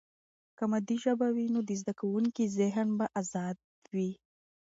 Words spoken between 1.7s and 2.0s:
زده